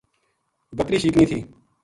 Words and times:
بکری 0.77 0.97
شیکنی 1.03 1.25
تھی 1.29 1.39